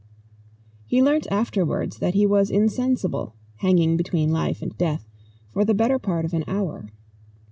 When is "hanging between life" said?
3.57-4.63